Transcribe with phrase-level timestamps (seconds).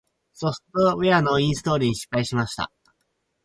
[0.33, 2.71] ソフトウェアのインストールに失敗しました。